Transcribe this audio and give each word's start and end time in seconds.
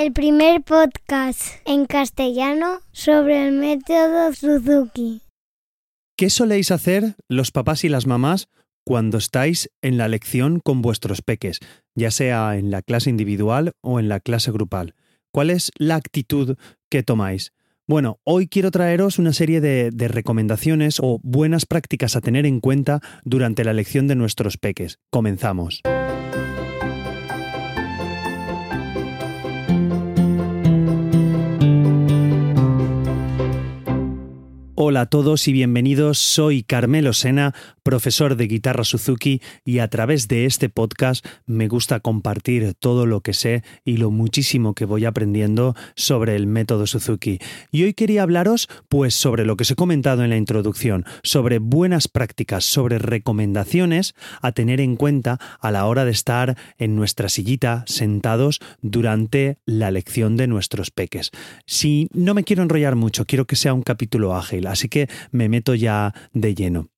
el 0.00 0.14
primer 0.14 0.62
podcast 0.62 1.42
en 1.66 1.84
castellano 1.84 2.80
sobre 2.90 3.46
el 3.46 3.52
método 3.52 4.32
Suzuki. 4.32 5.20
¿Qué 6.16 6.30
soléis 6.30 6.70
hacer 6.70 7.16
los 7.28 7.50
papás 7.50 7.84
y 7.84 7.90
las 7.90 8.06
mamás 8.06 8.48
cuando 8.82 9.18
estáis 9.18 9.70
en 9.82 9.98
la 9.98 10.08
lección 10.08 10.60
con 10.60 10.80
vuestros 10.80 11.20
peques, 11.20 11.60
ya 11.94 12.10
sea 12.10 12.56
en 12.56 12.70
la 12.70 12.80
clase 12.80 13.10
individual 13.10 13.72
o 13.82 14.00
en 14.00 14.08
la 14.08 14.20
clase 14.20 14.50
grupal? 14.50 14.94
¿Cuál 15.32 15.50
es 15.50 15.70
la 15.76 15.96
actitud 15.96 16.56
que 16.90 17.02
tomáis? 17.02 17.52
Bueno, 17.86 18.20
hoy 18.24 18.48
quiero 18.48 18.70
traeros 18.70 19.18
una 19.18 19.34
serie 19.34 19.60
de, 19.60 19.90
de, 19.90 20.08
recomendaciones 20.08 20.98
o 21.00 21.18
buenas 21.22 21.66
prácticas 21.66 22.16
a 22.16 22.22
tener 22.22 22.46
en 22.46 22.60
cuenta 22.60 23.00
durante 23.24 23.64
la 23.64 23.74
lección 23.74 24.08
de 24.08 24.14
nuestros 24.14 24.56
peques. 24.56 24.98
Comenzamos. 25.10 25.82
Hola 34.82 35.02
a 35.02 35.06
todos 35.06 35.46
y 35.46 35.52
bienvenidos. 35.52 36.16
Soy 36.16 36.62
Carmelo 36.62 37.12
Sena, 37.12 37.54
profesor 37.82 38.36
de 38.36 38.46
guitarra 38.46 38.84
Suzuki 38.84 39.40
y 39.64 39.78
a 39.78 39.88
través 39.88 40.28
de 40.28 40.46
este 40.46 40.68
podcast 40.68 41.26
me 41.46 41.68
gusta 41.68 42.00
compartir 42.00 42.74
todo 42.78 43.06
lo 43.06 43.20
que 43.20 43.34
sé 43.34 43.62
y 43.84 43.96
lo 43.96 44.10
muchísimo 44.10 44.74
que 44.74 44.84
voy 44.84 45.04
aprendiendo 45.04 45.74
sobre 45.96 46.36
el 46.36 46.46
método 46.46 46.86
Suzuki. 46.86 47.38
Y 47.70 47.84
hoy 47.84 47.94
quería 47.94 48.22
hablaros 48.22 48.68
pues 48.88 49.14
sobre 49.14 49.44
lo 49.44 49.56
que 49.56 49.62
os 49.62 49.70
he 49.70 49.76
comentado 49.76 50.24
en 50.24 50.30
la 50.30 50.36
introducción, 50.36 51.04
sobre 51.22 51.58
buenas 51.58 52.08
prácticas, 52.08 52.64
sobre 52.64 52.98
recomendaciones 52.98 54.14
a 54.40 54.52
tener 54.52 54.80
en 54.80 54.96
cuenta 54.96 55.38
a 55.60 55.70
la 55.70 55.86
hora 55.86 56.04
de 56.04 56.12
estar 56.12 56.56
en 56.78 56.96
nuestra 56.96 57.28
sillita 57.28 57.84
sentados 57.86 58.60
durante 58.82 59.58
la 59.66 59.90
lección 59.90 60.36
de 60.36 60.46
nuestros 60.46 60.90
peques. 60.90 61.30
Si 61.66 62.08
no 62.12 62.34
me 62.34 62.44
quiero 62.44 62.62
enrollar 62.62 62.96
mucho, 62.96 63.24
quiero 63.24 63.46
que 63.46 63.56
sea 63.56 63.74
un 63.74 63.82
capítulo 63.82 64.34
ágil 64.34 64.66
así 64.66 64.88
que 64.88 65.08
me 65.30 65.48
meto 65.48 65.74
ya 65.74 66.14
de 66.32 66.54
lleno. 66.54 66.88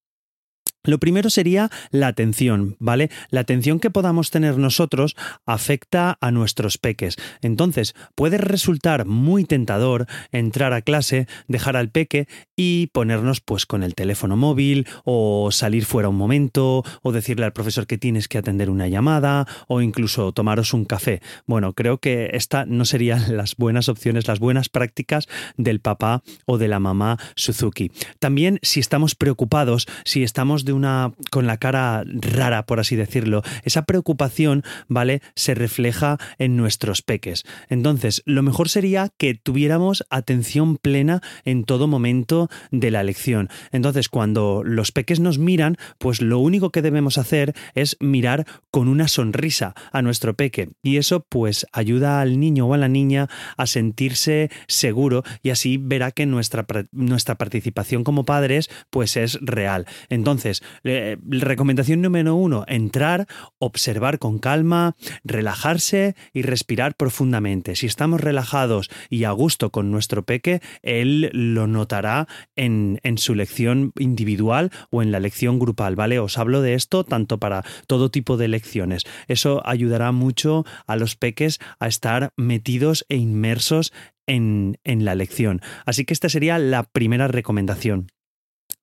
Lo 0.84 0.98
primero 0.98 1.30
sería 1.30 1.70
la 1.90 2.08
atención, 2.08 2.76
¿vale? 2.78 3.10
La 3.30 3.40
atención 3.40 3.78
que 3.78 3.90
podamos 3.90 4.30
tener 4.30 4.58
nosotros 4.58 5.16
afecta 5.46 6.18
a 6.20 6.30
nuestros 6.30 6.78
peques. 6.78 7.16
Entonces, 7.40 7.94
puede 8.14 8.38
resultar 8.38 9.06
muy 9.06 9.44
tentador 9.44 10.06
entrar 10.32 10.72
a 10.72 10.82
clase, 10.82 11.26
dejar 11.46 11.76
al 11.76 11.90
peque 11.90 12.26
y 12.56 12.88
ponernos 12.88 13.40
pues 13.40 13.66
con 13.66 13.82
el 13.82 13.94
teléfono 13.94 14.36
móvil 14.36 14.86
o 15.04 15.50
salir 15.52 15.84
fuera 15.84 16.08
un 16.08 16.16
momento 16.16 16.84
o 17.02 17.12
decirle 17.12 17.44
al 17.44 17.52
profesor 17.52 17.86
que 17.86 17.98
tienes 17.98 18.28
que 18.28 18.38
atender 18.38 18.70
una 18.70 18.88
llamada 18.88 19.46
o 19.68 19.80
incluso 19.80 20.32
tomaros 20.32 20.74
un 20.74 20.84
café. 20.84 21.22
Bueno, 21.46 21.72
creo 21.74 21.98
que 21.98 22.30
esta 22.32 22.64
no 22.66 22.84
serían 22.84 23.36
las 23.36 23.56
buenas 23.56 23.88
opciones, 23.88 24.26
las 24.26 24.40
buenas 24.40 24.68
prácticas 24.68 25.28
del 25.56 25.80
papá 25.80 26.22
o 26.46 26.58
de 26.58 26.68
la 26.68 26.80
mamá 26.80 27.18
Suzuki. 27.36 27.92
También 28.18 28.58
si 28.62 28.80
estamos 28.80 29.14
preocupados, 29.14 29.86
si 30.04 30.22
estamos 30.22 30.64
de 30.64 30.71
una 30.72 31.12
con 31.30 31.46
la 31.46 31.56
cara 31.56 32.04
rara, 32.06 32.66
por 32.66 32.80
así 32.80 32.96
decirlo, 32.96 33.42
esa 33.64 33.82
preocupación, 33.82 34.62
¿vale? 34.88 35.22
se 35.34 35.54
refleja 35.54 36.18
en 36.38 36.56
nuestros 36.56 37.02
peques. 37.02 37.44
Entonces, 37.68 38.22
lo 38.26 38.42
mejor 38.42 38.68
sería 38.68 39.10
que 39.16 39.34
tuviéramos 39.34 40.04
atención 40.10 40.76
plena 40.76 41.20
en 41.44 41.64
todo 41.64 41.86
momento 41.86 42.48
de 42.70 42.90
la 42.90 43.02
lección. 43.02 43.48
Entonces, 43.70 44.08
cuando 44.08 44.62
los 44.64 44.92
peques 44.92 45.20
nos 45.20 45.38
miran, 45.38 45.76
pues 45.98 46.22
lo 46.22 46.38
único 46.38 46.70
que 46.70 46.82
debemos 46.82 47.18
hacer 47.18 47.54
es 47.74 47.96
mirar 48.00 48.46
con 48.70 48.88
una 48.88 49.08
sonrisa 49.08 49.74
a 49.92 50.02
nuestro 50.02 50.34
peque 50.34 50.70
y 50.82 50.96
eso 50.96 51.20
pues 51.28 51.66
ayuda 51.72 52.20
al 52.20 52.38
niño 52.40 52.66
o 52.66 52.74
a 52.74 52.78
la 52.78 52.88
niña 52.88 53.28
a 53.56 53.66
sentirse 53.66 54.50
seguro 54.66 55.24
y 55.42 55.50
así 55.50 55.78
verá 55.78 56.10
que 56.10 56.26
nuestra, 56.26 56.66
nuestra 56.92 57.36
participación 57.36 58.04
como 58.04 58.24
padres 58.24 58.70
pues 58.90 59.16
es 59.16 59.38
real. 59.40 59.86
Entonces, 60.08 60.61
eh, 60.84 61.16
recomendación 61.22 62.02
número 62.02 62.34
uno, 62.34 62.64
entrar, 62.68 63.26
observar 63.58 64.18
con 64.18 64.38
calma, 64.38 64.96
relajarse 65.24 66.14
y 66.32 66.42
respirar 66.42 66.94
profundamente. 66.96 67.76
Si 67.76 67.86
estamos 67.86 68.20
relajados 68.20 68.90
y 69.10 69.24
a 69.24 69.30
gusto 69.32 69.70
con 69.70 69.90
nuestro 69.90 70.22
peque, 70.24 70.60
él 70.82 71.30
lo 71.32 71.66
notará 71.66 72.26
en, 72.56 73.00
en 73.02 73.18
su 73.18 73.34
lección 73.34 73.92
individual 73.98 74.70
o 74.90 75.02
en 75.02 75.12
la 75.12 75.20
lección 75.20 75.58
grupal, 75.58 75.96
¿vale? 75.96 76.18
Os 76.18 76.38
hablo 76.38 76.62
de 76.62 76.74
esto 76.74 77.04
tanto 77.04 77.38
para 77.38 77.64
todo 77.86 78.10
tipo 78.10 78.36
de 78.36 78.48
lecciones. 78.48 79.04
Eso 79.28 79.62
ayudará 79.64 80.12
mucho 80.12 80.64
a 80.86 80.96
los 80.96 81.16
peques 81.16 81.58
a 81.78 81.88
estar 81.88 82.32
metidos 82.36 83.04
e 83.08 83.16
inmersos 83.16 83.92
en, 84.26 84.78
en 84.84 85.04
la 85.04 85.14
lección. 85.14 85.60
Así 85.86 86.04
que 86.04 86.14
esta 86.14 86.28
sería 86.28 86.58
la 86.58 86.84
primera 86.84 87.28
recomendación. 87.28 88.11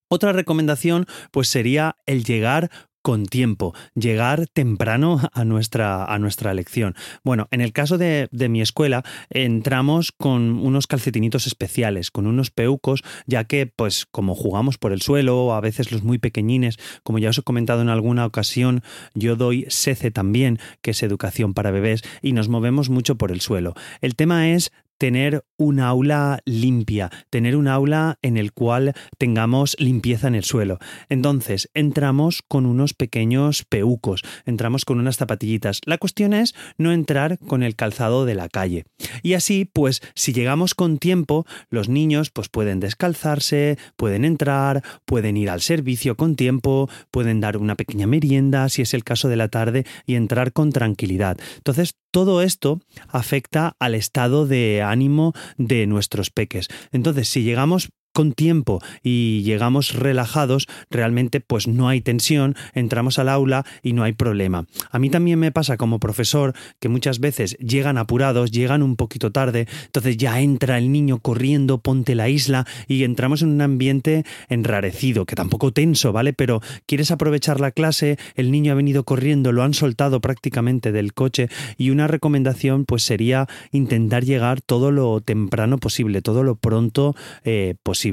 Otra 0.10 0.34
recomendación 0.34 1.06
pues 1.32 1.48
sería 1.48 1.96
el 2.06 2.24
llegar 2.24 2.70
con 3.02 3.26
tiempo, 3.26 3.74
llegar 3.96 4.48
temprano 4.48 5.22
a 5.34 5.46
nuestra, 5.46 6.06
a 6.06 6.20
nuestra 6.20 6.54
lección. 6.54 6.96
Bueno, 7.24 7.48
en 7.52 7.62
el 7.62 7.72
caso 7.72 7.98
de, 7.98 8.28
de, 8.32 8.50
mi 8.50 8.62
escuela, 8.62 9.04
entramos 9.30 10.12
con 10.12 10.60
unos 10.60 10.88
calcetinitos 10.88 11.48
especiales, 11.48 12.12
con 12.12 12.28
unos 12.28 12.52
peucos, 12.52 13.04
ya 13.26 13.46
que, 13.46 13.68
pues, 13.68 14.06
como 14.12 14.36
jugamos 14.36 14.78
por 14.78 14.92
el 14.92 15.02
suelo, 15.02 15.54
a 15.54 15.62
veces 15.62 15.92
los 15.92 16.04
muy 16.04 16.18
pequeñines, 16.18 16.78
como 17.04 17.20
ya 17.20 17.30
os 17.30 17.38
he 17.38 17.44
comentado 17.44 17.82
en 17.82 17.90
alguna 17.90 18.26
ocasión, 18.26 18.84
yo 19.14 19.36
doy 19.36 19.66
SECE 19.70 20.12
también, 20.12 20.60
que 20.82 20.92
es 20.92 21.04
educación 21.04 21.54
para 21.54 21.72
bebés, 21.72 22.04
y 22.22 22.34
nos 22.34 22.50
movemos 22.50 22.90
mucho 22.90 23.18
por 23.18 23.32
el 23.32 23.42
suelo. 23.42 23.76
El 24.02 24.16
tema 24.16 24.50
es 24.50 24.72
tener 25.00 25.44
un 25.58 25.80
aula 25.80 26.42
limpia, 26.46 27.10
tener 27.32 27.56
un 27.56 27.68
aula 27.68 28.20
en 28.22 28.38
el 28.38 28.54
cual 28.54 28.94
tengamos 29.18 29.76
limpieza 29.80 30.28
en 30.28 30.36
el 30.36 30.44
suelo. 30.44 30.78
Entonces, 31.10 31.70
entramos 31.74 32.44
con 32.48 32.66
unos 32.66 32.94
pequeños 32.94 33.66
peucos, 33.68 34.22
entramos 34.46 34.86
con 34.86 35.00
unas 35.00 35.18
zapatillitas. 35.18 35.82
La 35.86 35.98
cuestión 35.98 36.34
es 36.34 36.54
no 36.78 36.92
entrar 36.92 37.40
con 37.40 37.64
el 37.64 37.76
calzado 37.76 38.26
de 38.26 38.36
la 38.36 38.50
calle. 38.50 38.86
Y 39.24 39.34
así, 39.34 39.66
pues, 39.66 40.02
si 40.16 40.34
llegamos 40.34 40.76
con 40.76 41.00
tiempo, 41.00 41.46
los 41.70 41.90
niños 41.90 42.30
pues 42.30 42.50
pueden 42.50 42.80
descalzarse, 42.80 43.78
pueden 43.96 44.26
entrar, 44.26 44.84
pueden 45.06 45.38
ir 45.38 45.50
al 45.50 45.62
servicio 45.62 46.16
con 46.16 46.36
tiempo, 46.36 46.90
pueden 47.10 47.40
dar 47.40 47.58
una 47.58 47.76
pequeña 47.76 48.06
merienda, 48.06 48.68
si 48.70 48.82
es 48.82 48.94
el 48.94 49.04
caso 49.04 49.30
de 49.30 49.38
la 49.38 49.48
tarde, 49.48 49.86
y 50.06 50.16
entrar 50.16 50.52
con 50.52 50.72
tranquilidad. 50.72 51.38
Entonces, 51.58 51.96
todo 52.12 52.42
esto 52.42 52.80
afecta 53.08 53.76
al 53.80 53.96
estado 53.96 54.46
de 54.48 54.82
ánimo 54.82 55.34
de 55.58 55.88
nuestros 55.88 56.30
peques. 56.30 56.68
Entonces, 56.92 57.30
si 57.30 57.44
llegamos 57.44 57.90
con 58.20 58.34
tiempo 58.34 58.82
y 59.02 59.44
llegamos 59.44 59.94
relajados, 59.94 60.68
realmente 60.92 61.40
pues 61.40 61.70
no 61.70 61.88
hay 61.88 62.02
tensión, 62.02 62.54
entramos 62.74 63.18
al 63.18 63.30
aula 63.30 63.66
y 63.82 63.94
no 63.94 64.04
hay 64.04 64.12
problema. 64.12 64.66
A 64.92 65.00
mí 65.00 65.10
también 65.10 65.40
me 65.40 65.54
pasa 65.54 65.78
como 65.78 66.02
profesor 66.02 66.54
que 66.82 66.90
muchas 66.90 67.22
veces 67.22 67.56
llegan 67.60 67.98
apurados, 67.98 68.52
llegan 68.52 68.84
un 68.84 68.98
poquito 68.98 69.32
tarde, 69.32 69.68
entonces 69.86 70.18
ya 70.18 70.42
entra 70.42 70.78
el 70.78 70.92
niño 70.92 71.20
corriendo, 71.20 71.78
ponte 71.78 72.14
la 72.14 72.28
isla 72.28 72.68
y 72.90 73.06
entramos 73.06 73.42
en 73.42 73.52
un 73.52 73.62
ambiente 73.62 74.26
enrarecido, 74.50 75.26
que 75.26 75.38
tampoco 75.38 75.72
tenso, 75.72 76.12
¿vale? 76.12 76.34
Pero 76.34 76.60
quieres 76.88 77.12
aprovechar 77.12 77.62
la 77.62 77.72
clase, 77.72 78.18
el 78.36 78.52
niño 78.52 78.74
ha 78.74 78.76
venido 78.76 79.06
corriendo, 79.06 79.54
lo 79.54 79.64
han 79.64 79.74
soltado 79.74 80.20
prácticamente 80.20 80.92
del 80.92 81.14
coche 81.14 81.48
y 81.78 81.90
una 81.90 82.08
recomendación 82.08 82.84
pues 82.84 83.04
sería 83.04 83.48
intentar 83.72 84.26
llegar 84.26 84.60
todo 84.60 84.92
lo 84.92 85.22
temprano 85.22 85.78
posible, 85.78 86.22
todo 86.22 86.44
lo 86.44 86.56
pronto 86.56 87.16
eh, 87.46 87.76
posible 87.82 88.09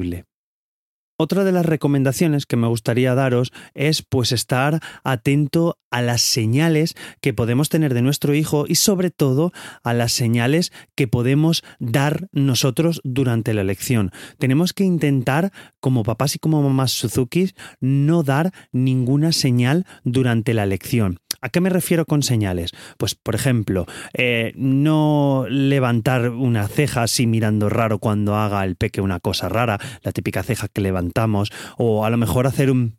otra 1.19 1.43
de 1.43 1.51
las 1.51 1.65
recomendaciones 1.65 2.45
que 2.45 2.57
me 2.57 2.67
gustaría 2.67 3.15
daros 3.15 3.51
es 3.73 4.03
pues 4.03 4.31
estar 4.31 4.79
atento 5.03 5.79
a 5.89 6.03
las 6.03 6.21
señales 6.21 6.93
que 7.21 7.33
podemos 7.33 7.69
tener 7.69 7.95
de 7.95 8.03
nuestro 8.03 8.35
hijo 8.35 8.65
y 8.67 8.75
sobre 8.75 9.09
todo 9.09 9.51
a 9.83 9.95
las 9.95 10.11
señales 10.11 10.71
que 10.95 11.07
podemos 11.07 11.63
dar 11.79 12.27
nosotros 12.33 13.01
durante 13.03 13.55
la 13.55 13.63
lección. 13.63 14.11
Tenemos 14.37 14.73
que 14.73 14.83
intentar 14.83 15.51
como 15.87 16.03
papás 16.03 16.35
y 16.35 16.39
como 16.39 16.61
mamás 16.61 16.91
Suzuki 16.91 17.53
no 17.79 18.21
dar 18.21 18.51
ninguna 18.73 19.31
señal 19.31 19.85
durante 20.03 20.53
la 20.53 20.65
lección. 20.65 21.21
¿A 21.39 21.47
qué 21.47 21.61
me 21.61 21.69
refiero 21.69 22.03
con 22.05 22.23
señales? 22.23 22.71
Pues, 22.97 23.15
por 23.15 23.35
ejemplo, 23.35 23.85
eh, 24.13 24.51
no 24.57 25.45
levantar 25.49 26.31
una 26.31 26.67
ceja 26.67 27.03
así 27.03 27.25
mirando 27.25 27.69
raro 27.69 27.99
cuando 27.99 28.35
haga 28.35 28.65
el 28.65 28.75
peque 28.75 28.99
una 28.99 29.21
cosa 29.21 29.47
rara, 29.47 29.79
la 30.01 30.11
típica 30.11 30.43
ceja 30.43 30.67
que 30.67 30.81
levantamos, 30.81 31.53
o 31.77 32.03
a 32.03 32.09
lo 32.09 32.17
mejor 32.17 32.47
hacer 32.47 32.69
un... 32.69 32.97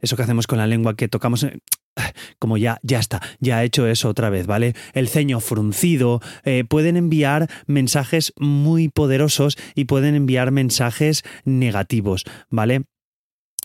Eso 0.00 0.16
que 0.16 0.22
hacemos 0.22 0.46
con 0.46 0.58
la 0.58 0.66
lengua 0.66 0.96
que 0.96 1.08
tocamos 1.08 1.46
como 2.38 2.56
ya, 2.56 2.78
ya 2.82 2.98
está, 2.98 3.20
ya 3.40 3.62
he 3.62 3.66
hecho 3.66 3.86
eso 3.86 4.08
otra 4.08 4.30
vez, 4.30 4.46
¿vale? 4.46 4.74
El 4.94 5.08
ceño 5.08 5.40
fruncido, 5.40 6.20
eh, 6.44 6.64
pueden 6.64 6.96
enviar 6.96 7.48
mensajes 7.66 8.32
muy 8.38 8.88
poderosos 8.88 9.58
y 9.74 9.84
pueden 9.84 10.14
enviar 10.14 10.50
mensajes 10.50 11.24
negativos, 11.44 12.24
¿vale? 12.48 12.84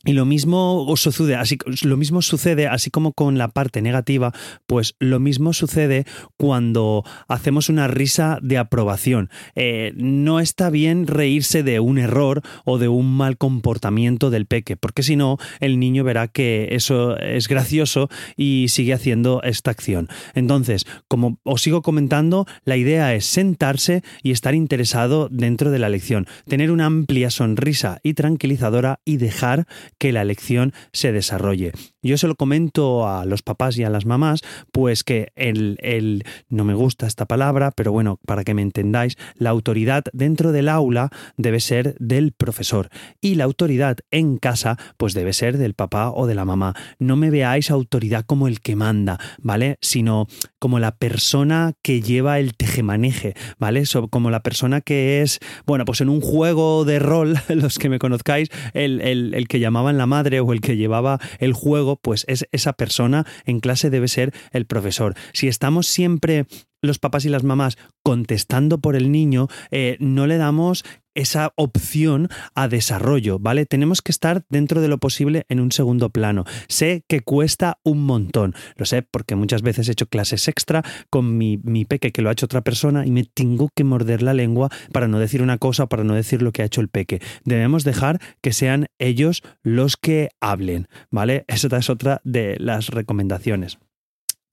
Y 0.05 0.13
lo 0.13 0.25
mismo 0.25 0.85
sucede, 0.95 1.35
así, 1.35 1.57
lo 1.83 1.97
mismo 1.97 2.21
sucede, 2.21 2.67
así 2.67 2.91
como 2.91 3.13
con 3.13 3.37
la 3.37 3.47
parte 3.47 3.81
negativa, 3.81 4.33
pues 4.67 4.95
lo 4.99 5.19
mismo 5.19 5.51
sucede 5.51 6.05
cuando 6.37 7.03
hacemos 7.27 7.69
una 7.69 7.87
risa 7.87 8.37
de 8.41 8.59
aprobación. 8.59 9.29
Eh, 9.55 9.93
no 9.95 10.39
está 10.39 10.69
bien 10.69 11.07
reírse 11.07 11.63
de 11.63 11.79
un 11.79 11.97
error 11.97 12.43
o 12.65 12.77
de 12.77 12.87
un 12.87 13.17
mal 13.17 13.37
comportamiento 13.37 14.29
del 14.29 14.45
peque, 14.45 14.77
porque 14.77 15.01
si 15.01 15.15
no, 15.15 15.37
el 15.59 15.79
niño 15.79 16.03
verá 16.03 16.27
que 16.27 16.69
eso 16.71 17.17
es 17.17 17.47
gracioso 17.47 18.09
y 18.37 18.67
sigue 18.69 18.93
haciendo 18.93 19.41
esta 19.43 19.71
acción. 19.71 20.07
Entonces, 20.35 20.85
como 21.07 21.39
os 21.43 21.63
sigo 21.63 21.81
comentando, 21.81 22.45
la 22.63 22.77
idea 22.77 23.15
es 23.15 23.25
sentarse 23.25 24.03
y 24.21 24.31
estar 24.31 24.53
interesado 24.53 25.29
dentro 25.31 25.71
de 25.71 25.79
la 25.79 25.89
lección, 25.89 26.27
tener 26.47 26.69
una 26.69 26.85
amplia 26.85 27.31
sonrisa 27.31 27.99
y 28.03 28.13
tranquilizadora 28.13 28.99
y 29.03 29.17
dejar 29.17 29.65
que 29.97 30.11
la 30.11 30.23
lección 30.23 30.73
se 30.93 31.11
desarrolle. 31.11 31.71
Yo 32.05 32.17
se 32.17 32.27
lo 32.27 32.35
comento 32.35 33.07
a 33.07 33.25
los 33.25 33.41
papás 33.41 33.77
y 33.77 33.83
a 33.83 33.89
las 33.89 34.05
mamás, 34.05 34.41
pues 34.71 35.03
que 35.03 35.31
el, 35.35 35.77
el, 35.81 36.23
no 36.49 36.63
me 36.63 36.75
gusta 36.75 37.07
esta 37.07 37.25
palabra, 37.25 37.71
pero 37.71 37.91
bueno, 37.91 38.19
para 38.27 38.43
que 38.43 38.53
me 38.53 38.61
entendáis, 38.61 39.17
la 39.35 39.49
autoridad 39.49 40.03
dentro 40.13 40.51
del 40.51 40.69
aula 40.69 41.09
debe 41.35 41.59
ser 41.59 41.95
del 41.99 42.31
profesor 42.31 42.89
y 43.21 43.35
la 43.35 43.45
autoridad 43.45 43.97
en 44.11 44.37
casa 44.37 44.77
pues 44.97 45.15
debe 45.15 45.33
ser 45.33 45.57
del 45.57 45.73
papá 45.73 46.11
o 46.11 46.27
de 46.27 46.35
la 46.35 46.45
mamá. 46.45 46.75
No 46.99 47.15
me 47.15 47.31
veáis 47.31 47.71
autoridad 47.71 48.23
como 48.23 48.47
el 48.47 48.61
que 48.61 48.75
manda, 48.75 49.19
¿vale? 49.39 49.77
Sino 49.81 50.27
como 50.59 50.77
la 50.79 50.95
persona 50.97 51.73
que 51.81 52.01
lleva 52.01 52.39
el 52.39 52.55
tejemaneje, 52.55 53.33
¿vale? 53.57 53.83
como 54.09 54.29
la 54.29 54.41
persona 54.41 54.81
que 54.81 55.21
es, 55.21 55.39
bueno, 55.65 55.85
pues 55.85 56.01
en 56.01 56.09
un 56.09 56.21
juego 56.21 56.85
de 56.85 56.99
rol, 56.99 57.35
los 57.49 57.79
que 57.79 57.89
me 57.89 57.99
conozcáis, 57.99 58.49
el, 58.73 59.01
el, 59.01 59.33
el 59.33 59.47
que 59.47 59.59
llamaban 59.59 59.97
la 59.97 60.05
madre 60.05 60.39
o 60.39 60.53
el 60.53 60.61
que 60.61 60.77
llevaba 60.77 61.19
el 61.39 61.53
juego, 61.53 61.94
pues 62.01 62.25
es 62.27 62.47
esa 62.51 62.73
persona 62.73 63.25
en 63.45 63.59
clase 63.59 63.89
debe 63.89 64.07
ser 64.07 64.33
el 64.51 64.65
profesor. 64.65 65.15
Si 65.33 65.47
estamos 65.47 65.87
siempre 65.87 66.45
los 66.85 66.99
papás 66.99 67.25
y 67.25 67.29
las 67.29 67.43
mamás 67.43 67.77
contestando 68.03 68.79
por 68.79 68.95
el 68.95 69.11
niño, 69.11 69.47
eh, 69.71 69.97
no 69.99 70.27
le 70.27 70.37
damos 70.37 70.83
esa 71.15 71.53
opción 71.55 72.29
a 72.53 72.67
desarrollo, 72.67 73.39
¿vale? 73.39 73.65
Tenemos 73.65 74.01
que 74.01 74.11
estar 74.11 74.43
dentro 74.49 74.81
de 74.81 74.89
lo 74.89 74.99
posible 74.99 75.45
en 75.49 75.61
un 75.61 75.71
segundo 75.71 76.09
plano. 76.09 76.43
Sé 76.67 77.03
que 77.07 77.21
cuesta 77.21 77.79
un 77.83 78.05
montón, 78.05 78.53
lo 78.75 78.85
sé 78.85 79.01
porque 79.01 79.35
muchas 79.35 79.61
veces 79.61 79.87
he 79.87 79.93
hecho 79.93 80.07
clases 80.07 80.47
extra 80.47 80.83
con 81.09 81.37
mi, 81.37 81.57
mi 81.63 81.85
peque 81.85 82.11
que 82.11 82.21
lo 82.21 82.29
ha 82.29 82.33
hecho 82.33 82.45
otra 82.45 82.61
persona 82.61 83.05
y 83.05 83.11
me 83.11 83.23
tengo 83.23 83.69
que 83.73 83.85
morder 83.85 84.21
la 84.21 84.33
lengua 84.33 84.69
para 84.91 85.07
no 85.07 85.19
decir 85.19 85.41
una 85.41 85.57
cosa, 85.57 85.87
para 85.87 86.03
no 86.03 86.13
decir 86.13 86.41
lo 86.41 86.51
que 86.51 86.61
ha 86.61 86.65
hecho 86.65 86.81
el 86.81 86.89
peque. 86.89 87.21
Debemos 87.45 87.83
dejar 87.83 88.19
que 88.41 88.53
sean 88.53 88.87
ellos 88.99 89.41
los 89.63 89.95
que 89.95 90.29
hablen, 90.41 90.87
¿vale? 91.09 91.45
Esa 91.47 91.75
es 91.77 91.89
otra 91.89 92.21
de 92.23 92.57
las 92.59 92.89
recomendaciones 92.89 93.79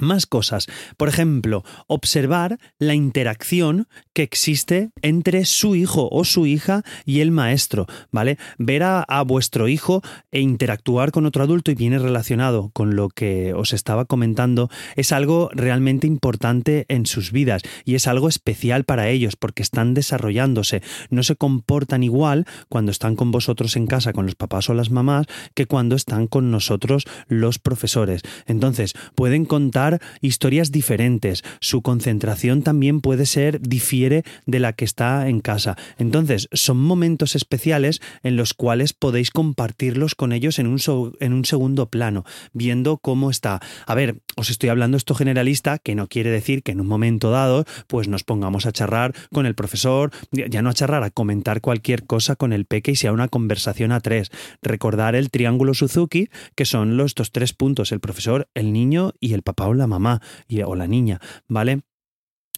más 0.02 0.26
cosas. 0.26 0.66
Por 0.96 1.08
ejemplo, 1.08 1.64
observar 1.87 2.58
la 2.78 2.94
interacción 2.94 3.88
que 4.12 4.22
existe 4.22 4.90
entre 5.00 5.44
su 5.44 5.75
hijo 5.75 6.08
o 6.10 6.25
su 6.25 6.46
hija 6.46 6.82
y 7.04 7.20
el 7.20 7.31
maestro, 7.31 7.87
¿vale? 8.10 8.38
Ver 8.58 8.82
a, 8.82 9.22
vuestro 9.22 9.69
hijo 9.69 10.02
e 10.32 10.40
interactuar 10.40 11.12
con 11.12 11.26
otro 11.26 11.44
adulto 11.44 11.70
y 11.70 11.75
viene 11.75 11.99
relacionado 11.99 12.70
con 12.72 12.96
lo 12.96 13.08
que 13.08 13.54
os 13.54 13.72
estaba 13.72 14.04
comentando, 14.04 14.69
es 14.96 15.12
algo 15.12 15.49
realmente 15.52 16.06
importante 16.06 16.87
en 16.88 17.06
sus 17.06 17.31
vidas 17.31 17.62
y 17.84 17.94
es 17.94 18.08
algo 18.08 18.28
especial 18.28 18.84
para 18.84 19.08
ellos 19.08 19.37
porque 19.37 19.62
están 19.62 19.94
desarrollándose. 19.94 20.82
No 21.10 21.22
se 21.22 21.37
comportan 21.37 22.02
igual 22.02 22.46
cuando 22.69 22.90
están 22.90 23.14
con 23.14 23.31
vosotros 23.31 23.76
en 23.76 23.87
casa, 23.87 24.12
con 24.12 24.26
los 24.26 24.34
papás 24.34 24.69
o 24.69 24.75
las 24.75 24.90
mamás, 24.90 25.26
que 25.54 25.66
cuando 25.66 25.94
están 25.94 26.26
con 26.26 26.50
nosotros 26.50 27.04
los 27.28 27.58
profesores. 27.58 28.22
Entonces, 28.46 28.94
pueden 29.14 29.44
contar 29.44 29.92
historias 30.21 30.73
diferentes. 30.73 31.44
Su 31.61 31.83
concentración 31.83 32.62
también 32.62 33.00
puede 33.00 33.27
ser, 33.27 33.61
difiere 33.61 34.25
de 34.47 34.61
la 34.61 34.73
que 34.73 34.85
está 34.85 35.29
en 35.29 35.41
casa. 35.41 35.77
Entonces, 35.99 36.49
son 36.53 36.79
momentos 36.79 37.37
especiales 37.37 38.00
en 38.23 38.37
los 38.37 38.55
cuales 38.55 38.93
podéis 38.93 39.31
compartirlos 39.31 40.15
con 40.15 40.33
ellos 40.33 40.59
en 40.59 40.67
un, 40.67 40.81
en 41.21 41.33
un 41.33 41.44
segundo 41.44 41.87
plano, 41.87 42.25
viendo 42.53 42.99
cómo 42.99 43.31
está. 43.31 43.61
A 43.87 43.94
ver, 43.94 44.17
os 44.37 44.50
estoy 44.50 44.69
hablando 44.69 44.97
esto 44.97 45.15
generalista, 45.15 45.79
que 45.79 45.95
no 45.95 46.09
quiere 46.09 46.31
decir 46.31 46.62
que 46.62 46.73
en 46.73 46.81
un 46.81 46.87
momento 46.87 47.31
dado, 47.31 47.65
pues 47.87 48.09
nos 48.09 48.25
pongamos 48.25 48.67
a 48.67 48.73
charrar 48.73 49.15
con 49.33 49.47
el 49.47 49.55
profesor, 49.55 50.11
ya 50.33 50.62
no 50.62 50.71
a 50.71 50.75
charrar, 50.75 51.05
a 51.05 51.11
comentar 51.11 51.61
cualquier 51.61 52.05
cosa 52.05 52.35
con 52.35 52.53
el 52.53 52.65
peque 52.65 52.93
y 52.93 52.97
sea 52.97 53.12
una 53.12 53.29
conversación 53.29 53.93
a 53.93 54.00
tres. 54.00 54.31
Recordar 54.62 55.15
el 55.15 55.31
triángulo 55.31 55.75
Suzuki, 55.75 56.29
que 56.56 56.65
son 56.65 56.97
los 56.97 57.12
estos 57.12 57.31
tres 57.31 57.53
puntos, 57.53 57.93
el 57.93 58.00
profesor, 58.00 58.49
el 58.55 58.73
niño 58.73 59.12
y 59.21 59.35
el 59.35 59.43
papá 59.43 59.67
o 59.67 59.75
mamá 59.87 60.20
o 60.67 60.75
la 60.75 60.87
niña, 60.87 61.20
¿vale? 61.49 61.82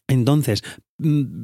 Entonces, 0.07 0.63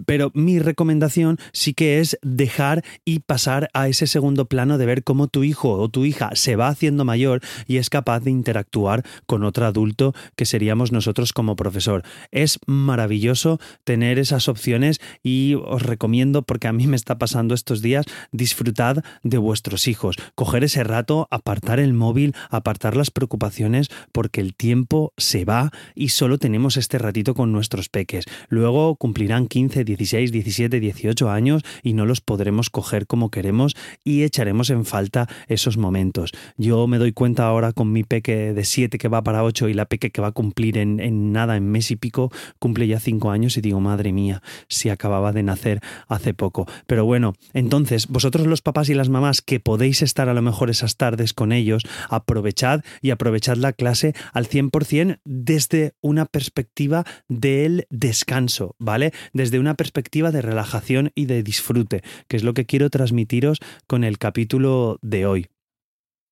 pero 0.06 0.30
mi 0.34 0.58
recomendación 0.58 1.38
sí 1.52 1.74
que 1.74 2.00
es 2.00 2.18
dejar 2.22 2.84
y 3.04 3.20
pasar 3.20 3.68
a 3.74 3.88
ese 3.88 4.06
segundo 4.06 4.46
plano 4.46 4.78
de 4.78 4.86
ver 4.86 5.04
cómo 5.04 5.28
tu 5.28 5.44
hijo 5.44 5.72
o 5.72 5.88
tu 5.88 6.04
hija 6.04 6.30
se 6.34 6.56
va 6.56 6.68
haciendo 6.68 7.04
mayor 7.04 7.40
y 7.66 7.78
es 7.78 7.90
capaz 7.90 8.20
de 8.20 8.30
interactuar 8.30 9.04
con 9.26 9.44
otro 9.44 9.66
adulto 9.66 10.14
que 10.36 10.46
seríamos 10.46 10.92
nosotros 10.92 11.32
como 11.32 11.56
profesor. 11.56 12.02
Es 12.30 12.58
maravilloso 12.66 13.60
tener 13.84 14.18
esas 14.18 14.48
opciones 14.48 15.00
y 15.22 15.54
os 15.54 15.82
recomiendo, 15.82 16.42
porque 16.42 16.68
a 16.68 16.72
mí 16.72 16.86
me 16.86 16.96
está 16.96 17.18
pasando 17.18 17.54
estos 17.54 17.82
días, 17.82 18.06
disfrutad 18.32 19.02
de 19.22 19.38
vuestros 19.38 19.88
hijos, 19.88 20.16
coger 20.34 20.64
ese 20.64 20.84
rato, 20.84 21.26
apartar 21.30 21.80
el 21.80 21.92
móvil, 21.92 22.34
apartar 22.50 22.96
las 22.96 23.10
preocupaciones, 23.10 23.88
porque 24.12 24.40
el 24.40 24.54
tiempo 24.54 25.12
se 25.16 25.44
va 25.44 25.70
y 25.94 26.10
solo 26.10 26.38
tenemos 26.38 26.76
este 26.76 26.98
ratito 26.98 27.34
con 27.34 27.52
nuestros 27.52 27.88
peques. 27.88 28.24
Luego 28.48 28.96
cumplirán 28.96 29.39
15, 29.46 29.84
16, 29.84 30.32
17, 30.32 30.80
18 30.80 31.30
años 31.30 31.62
y 31.82 31.92
no 31.92 32.06
los 32.06 32.20
podremos 32.20 32.70
coger 32.70 33.06
como 33.06 33.30
queremos 33.30 33.76
y 34.04 34.22
echaremos 34.22 34.70
en 34.70 34.84
falta 34.84 35.28
esos 35.48 35.76
momentos. 35.76 36.32
Yo 36.56 36.86
me 36.86 36.98
doy 36.98 37.12
cuenta 37.12 37.46
ahora 37.46 37.72
con 37.72 37.92
mi 37.92 38.04
peque 38.04 38.52
de 38.52 38.64
7 38.64 38.98
que 38.98 39.08
va 39.08 39.22
para 39.22 39.44
8 39.44 39.68
y 39.68 39.74
la 39.74 39.86
peque 39.86 40.10
que 40.10 40.20
va 40.20 40.28
a 40.28 40.32
cumplir 40.32 40.78
en, 40.78 41.00
en 41.00 41.32
nada, 41.32 41.56
en 41.56 41.70
mes 41.70 41.90
y 41.90 41.96
pico, 41.96 42.32
cumple 42.58 42.86
ya 42.86 43.00
5 43.00 43.30
años 43.30 43.56
y 43.56 43.60
digo, 43.60 43.80
madre 43.80 44.12
mía, 44.12 44.42
si 44.68 44.88
acababa 44.88 45.32
de 45.32 45.42
nacer 45.42 45.80
hace 46.08 46.34
poco. 46.34 46.66
Pero 46.86 47.04
bueno, 47.04 47.34
entonces, 47.52 48.06
vosotros 48.08 48.46
los 48.46 48.62
papás 48.62 48.88
y 48.88 48.94
las 48.94 49.08
mamás 49.08 49.42
que 49.42 49.60
podéis 49.60 50.02
estar 50.02 50.28
a 50.28 50.34
lo 50.34 50.42
mejor 50.42 50.70
esas 50.70 50.96
tardes 50.96 51.34
con 51.34 51.52
ellos, 51.52 51.82
aprovechad 52.08 52.82
y 53.00 53.10
aprovechad 53.10 53.56
la 53.56 53.72
clase 53.72 54.14
al 54.32 54.48
100% 54.48 55.20
desde 55.24 55.94
una 56.00 56.26
perspectiva 56.26 57.04
del 57.28 57.86
descanso, 57.90 58.74
¿vale? 58.78 59.12
Desde 59.32 59.58
una 59.58 59.74
perspectiva 59.74 60.30
de 60.30 60.42
relajación 60.42 61.12
y 61.14 61.26
de 61.26 61.42
disfrute, 61.42 62.02
que 62.28 62.36
es 62.36 62.44
lo 62.44 62.54
que 62.54 62.66
quiero 62.66 62.90
transmitiros 62.90 63.58
con 63.86 64.04
el 64.04 64.18
capítulo 64.18 64.98
de 65.02 65.26
hoy. 65.26 65.46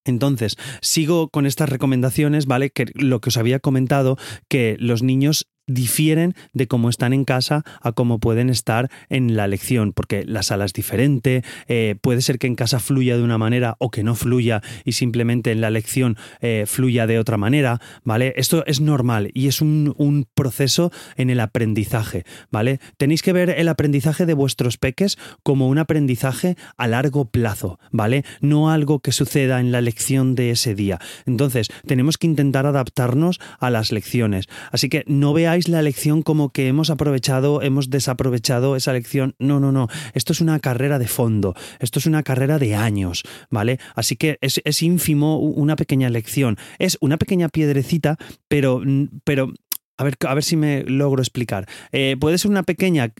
Entonces, 0.04 0.56
sigo 0.80 1.28
con 1.28 1.46
estas 1.46 1.68
recomendaciones, 1.68 2.46
¿vale? 2.46 2.70
Que 2.70 2.86
lo 2.94 3.20
que 3.20 3.28
os 3.28 3.36
había 3.36 3.60
comentado, 3.60 4.16
que 4.48 4.76
los 4.80 5.02
niños 5.02 5.46
difieren 5.68 6.34
de 6.52 6.66
cómo 6.66 6.88
están 6.88 7.12
en 7.12 7.24
casa 7.24 7.62
a 7.80 7.92
cómo 7.92 8.18
pueden 8.18 8.50
estar 8.50 8.90
en 9.08 9.36
la 9.36 9.46
lección, 9.46 9.92
porque 9.92 10.24
la 10.24 10.42
sala 10.42 10.64
es 10.64 10.72
diferente, 10.72 11.44
eh, 11.68 11.94
puede 12.00 12.22
ser 12.22 12.38
que 12.38 12.48
en 12.48 12.56
casa 12.56 12.80
fluya 12.80 13.16
de 13.16 13.22
una 13.22 13.38
manera 13.38 13.76
o 13.78 13.90
que 13.90 14.02
no 14.02 14.14
fluya 14.14 14.62
y 14.84 14.92
simplemente 14.92 15.52
en 15.52 15.60
la 15.60 15.70
lección 15.70 16.16
eh, 16.40 16.64
fluya 16.66 17.06
de 17.06 17.18
otra 17.18 17.36
manera, 17.36 17.80
¿vale? 18.02 18.32
Esto 18.36 18.64
es 18.66 18.80
normal 18.80 19.30
y 19.34 19.46
es 19.46 19.60
un, 19.60 19.94
un, 19.96 20.26
proceso 20.34 20.90
en 21.16 21.30
el 21.30 21.40
aprendizaje, 21.40 22.24
¿vale? 22.50 22.80
Tenéis 22.96 23.22
que 23.22 23.32
ver 23.32 23.50
el 23.50 23.68
aprendizaje 23.68 24.26
de 24.26 24.34
vuestros 24.34 24.78
peques 24.78 25.18
como 25.42 25.68
un 25.68 25.78
aprendizaje 25.78 26.56
a 26.76 26.86
largo 26.86 27.26
plazo, 27.26 27.78
¿vale? 27.92 28.24
No 28.40 28.70
algo 28.70 29.00
que 29.00 29.12
suceda 29.12 29.60
en 29.60 29.70
la 29.70 29.80
lección 29.80 30.34
de 30.34 30.50
ese 30.50 30.74
día. 30.74 30.98
Entonces, 31.26 31.68
tenemos 31.86 32.18
que 32.18 32.26
intentar 32.26 32.66
adaptarnos 32.66 33.40
a 33.60 33.70
las 33.70 33.92
lecciones. 33.92 34.46
Así 34.72 34.88
que 34.88 35.04
no 35.06 35.32
veáis 35.32 35.57
la 35.66 35.82
lección 35.82 36.22
como 36.22 36.50
que 36.50 36.68
hemos 36.68 36.90
aprovechado, 36.90 37.62
hemos 37.62 37.90
desaprovechado 37.90 38.76
esa 38.76 38.92
lección. 38.92 39.34
No, 39.40 39.58
no, 39.58 39.72
no. 39.72 39.88
Esto 40.14 40.32
es 40.32 40.40
una 40.40 40.60
carrera 40.60 41.00
de 41.00 41.08
fondo. 41.08 41.54
Esto 41.80 41.98
es 41.98 42.06
una 42.06 42.22
carrera 42.22 42.58
de 42.60 42.76
años, 42.76 43.24
¿vale? 43.50 43.80
Así 43.96 44.14
que 44.14 44.38
es, 44.40 44.60
es 44.64 44.82
ínfimo 44.82 45.40
una 45.40 45.74
pequeña 45.74 46.10
lección. 46.10 46.56
Es 46.78 46.98
una 47.00 47.16
pequeña 47.16 47.48
piedrecita, 47.48 48.18
pero, 48.46 48.82
pero 49.24 49.52
a 49.98 50.04
ver, 50.04 50.16
a 50.26 50.34
ver 50.34 50.44
si 50.44 50.56
me 50.56 50.84
logro 50.84 51.20
explicar. 51.20 51.66
Eh, 51.92 52.16
puede 52.18 52.38
ser 52.38 52.50
una 52.50 52.62
pequeña 52.62 53.12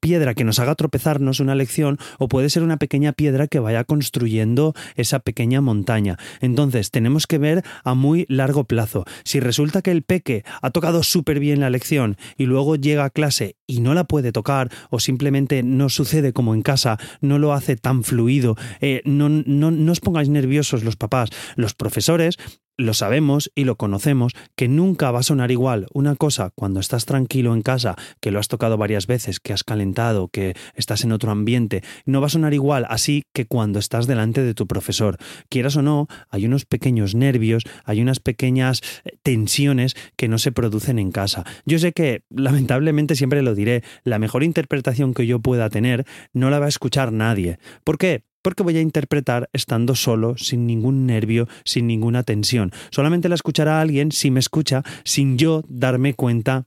piedra 0.00 0.34
que 0.34 0.44
nos 0.44 0.58
haga 0.58 0.74
tropezarnos 0.74 1.40
una 1.40 1.54
lección 1.54 1.98
o 2.18 2.28
puede 2.28 2.50
ser 2.50 2.62
una 2.62 2.78
pequeña 2.78 3.12
piedra 3.12 3.46
que 3.46 3.58
vaya 3.58 3.84
construyendo 3.84 4.74
esa 4.96 5.20
pequeña 5.20 5.60
montaña. 5.60 6.18
Entonces, 6.40 6.90
tenemos 6.90 7.26
que 7.26 7.38
ver 7.38 7.62
a 7.84 7.94
muy 7.94 8.24
largo 8.28 8.64
plazo. 8.64 9.04
Si 9.24 9.40
resulta 9.40 9.82
que 9.82 9.90
el 9.90 10.02
peque 10.02 10.44
ha 10.62 10.70
tocado 10.70 11.02
súper 11.02 11.38
bien 11.38 11.60
la 11.60 11.70
lección 11.70 12.16
y 12.36 12.46
luego 12.46 12.76
llega 12.76 13.04
a 13.04 13.10
clase 13.10 13.56
y 13.66 13.80
no 13.80 13.92
la 13.92 14.04
puede 14.04 14.32
tocar 14.32 14.70
o 14.90 15.00
simplemente 15.00 15.62
no 15.62 15.90
sucede 15.90 16.32
como 16.32 16.54
en 16.54 16.62
casa, 16.62 16.98
no 17.20 17.38
lo 17.38 17.52
hace 17.52 17.76
tan 17.76 18.04
fluido, 18.04 18.56
eh, 18.80 19.02
no, 19.04 19.28
no, 19.28 19.70
no 19.70 19.92
os 19.92 20.00
pongáis 20.00 20.30
nerviosos 20.30 20.82
los 20.82 20.96
papás. 20.96 21.30
Los 21.56 21.74
profesores 21.74 22.38
lo 22.82 22.94
sabemos 22.94 23.50
y 23.54 23.64
lo 23.64 23.76
conocemos 23.76 24.32
que 24.56 24.68
nunca 24.68 25.10
va 25.10 25.20
a 25.20 25.22
sonar 25.24 25.50
igual 25.50 25.86
una 25.92 26.16
cosa 26.16 26.50
cuando 26.54 26.80
estás 26.80 27.06
tranquilo 27.06 27.54
en 27.54 27.62
casa, 27.62 27.96
que 28.20 28.30
lo 28.30 28.38
has 28.38 28.48
tocado 28.48 28.76
varias 28.76 29.06
veces, 29.06 29.40
que 29.40 29.52
has 29.52 29.64
calentado, 29.64 30.28
que 30.28 30.54
estás 30.74 31.04
en 31.04 31.12
otro 31.12 31.30
ambiente, 31.30 31.82
no 32.04 32.20
va 32.20 32.26
a 32.26 32.30
sonar 32.30 32.54
igual 32.54 32.86
así 32.88 33.24
que 33.32 33.46
cuando 33.46 33.78
estás 33.78 34.06
delante 34.06 34.42
de 34.42 34.54
tu 34.54 34.66
profesor. 34.66 35.16
Quieras 35.48 35.76
o 35.76 35.82
no, 35.82 36.08
hay 36.30 36.46
unos 36.46 36.64
pequeños 36.64 37.14
nervios, 37.14 37.64
hay 37.84 38.00
unas 38.00 38.20
pequeñas 38.20 38.82
eh, 39.04 39.16
tensiones 39.22 39.94
que 40.16 40.28
no 40.28 40.38
se 40.38 40.52
producen 40.52 40.98
en 40.98 41.12
casa. 41.12 41.44
Yo 41.64 41.78
sé 41.78 41.92
que, 41.92 42.24
lamentablemente 42.30 43.16
siempre 43.16 43.42
lo 43.42 43.54
diré, 43.54 43.82
la 44.04 44.18
mejor 44.18 44.42
interpretación 44.42 45.14
que 45.14 45.26
yo 45.26 45.40
pueda 45.40 45.70
tener 45.70 46.04
no 46.32 46.50
la 46.50 46.58
va 46.58 46.66
a 46.66 46.70
escuchar 46.70 47.12
nadie. 47.12 47.58
¿Por 47.84 47.98
qué? 47.98 48.24
Porque 48.42 48.62
voy 48.62 48.76
a 48.76 48.80
interpretar 48.80 49.48
estando 49.52 49.94
solo, 49.94 50.36
sin 50.36 50.66
ningún 50.66 51.06
nervio, 51.06 51.48
sin 51.64 51.86
ninguna 51.86 52.22
tensión. 52.22 52.72
Solamente 52.90 53.28
la 53.28 53.34
escuchará 53.34 53.80
alguien 53.80 54.12
si 54.12 54.30
me 54.30 54.40
escucha, 54.40 54.82
sin 55.04 55.38
yo 55.38 55.62
darme 55.68 56.14
cuenta 56.14 56.66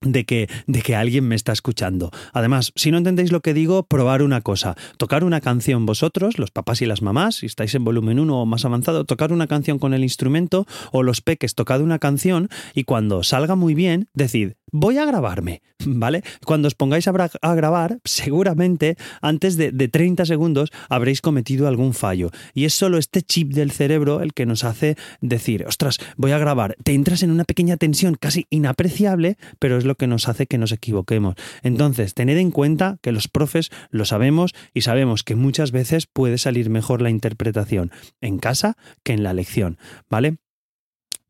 de 0.00 0.24
que, 0.24 0.48
de 0.66 0.82
que 0.82 0.94
alguien 0.94 1.26
me 1.26 1.34
está 1.34 1.52
escuchando. 1.52 2.10
Además, 2.32 2.72
si 2.76 2.90
no 2.90 2.98
entendéis 2.98 3.32
lo 3.32 3.40
que 3.40 3.54
digo, 3.54 3.82
probar 3.84 4.22
una 4.22 4.40
cosa. 4.40 4.76
Tocar 4.96 5.24
una 5.24 5.40
canción 5.40 5.86
vosotros, 5.86 6.38
los 6.38 6.50
papás 6.50 6.82
y 6.82 6.86
las 6.86 7.02
mamás, 7.02 7.36
si 7.36 7.46
estáis 7.46 7.74
en 7.74 7.84
volumen 7.84 8.20
1 8.20 8.42
o 8.42 8.46
más 8.46 8.64
avanzado, 8.64 9.04
tocar 9.04 9.32
una 9.32 9.46
canción 9.46 9.78
con 9.78 9.94
el 9.94 10.02
instrumento 10.02 10.66
o 10.92 11.02
los 11.02 11.20
peques 11.20 11.54
tocad 11.54 11.80
una 11.80 11.98
canción 11.98 12.48
y 12.74 12.84
cuando 12.84 13.22
salga 13.22 13.56
muy 13.56 13.74
bien, 13.74 14.08
decid, 14.14 14.52
voy 14.70 14.98
a 14.98 15.04
grabarme, 15.04 15.62
¿vale? 15.84 16.22
Cuando 16.44 16.68
os 16.68 16.74
pongáis 16.74 17.08
a, 17.08 17.54
grabar, 17.54 17.98
seguramente 18.04 18.96
antes 19.20 19.56
de, 19.56 19.72
de, 19.72 19.88
30 19.88 20.26
segundos 20.26 20.70
habréis 20.88 21.20
cometido 21.20 21.66
algún 21.66 21.94
fallo. 21.94 22.30
Y 22.54 22.64
es 22.64 22.74
solo 22.74 22.98
este 22.98 23.22
chip 23.22 23.52
del 23.52 23.70
cerebro 23.70 24.20
el 24.22 24.34
que 24.34 24.46
nos 24.46 24.64
hace 24.64 24.96
decir, 25.20 25.64
ostras, 25.66 25.98
voy 26.16 26.32
a 26.32 26.38
grabar. 26.38 26.76
Te 26.84 26.94
entras 26.94 27.22
en 27.22 27.30
una 27.30 27.44
pequeña 27.44 27.76
tensión 27.76 28.16
casi 28.18 28.46
inapreciable, 28.50 29.38
pero 29.58 29.78
es 29.78 29.84
lo 29.88 29.96
que 29.96 30.06
nos 30.06 30.28
hace 30.28 30.46
que 30.46 30.58
nos 30.58 30.70
equivoquemos. 30.70 31.34
Entonces, 31.62 32.14
tened 32.14 32.38
en 32.38 32.52
cuenta 32.52 32.98
que 33.02 33.10
los 33.10 33.26
profes 33.26 33.70
lo 33.90 34.04
sabemos 34.04 34.54
y 34.72 34.82
sabemos 34.82 35.24
que 35.24 35.34
muchas 35.34 35.72
veces 35.72 36.06
puede 36.06 36.38
salir 36.38 36.70
mejor 36.70 37.02
la 37.02 37.10
interpretación 37.10 37.90
en 38.20 38.38
casa 38.38 38.76
que 39.02 39.14
en 39.14 39.24
la 39.24 39.34
lección, 39.34 39.78
¿vale? 40.08 40.38